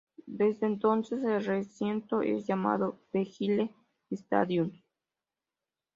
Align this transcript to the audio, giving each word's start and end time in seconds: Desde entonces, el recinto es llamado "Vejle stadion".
Desde 0.25 0.65
entonces, 0.65 1.23
el 1.23 1.45
recinto 1.45 2.23
es 2.23 2.47
llamado 2.47 2.97
"Vejle 3.13 3.69
stadion". 4.11 4.73